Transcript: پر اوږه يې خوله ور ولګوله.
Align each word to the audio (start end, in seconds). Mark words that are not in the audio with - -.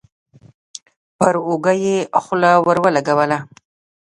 پر 1.17 1.35
اوږه 1.47 1.73
يې 1.83 1.97
خوله 2.23 2.51
ور 2.65 2.77
ولګوله. 2.85 3.37